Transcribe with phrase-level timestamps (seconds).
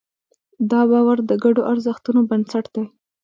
[0.71, 2.83] دا باور د ګډو ارزښتونو بنسټ دی.